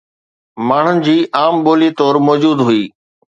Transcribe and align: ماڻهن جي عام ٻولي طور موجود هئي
ماڻهن 0.69 1.01
جي 1.07 1.15
عام 1.41 1.55
ٻولي 1.65 1.89
طور 1.99 2.15
موجود 2.31 2.67
هئي 2.69 2.83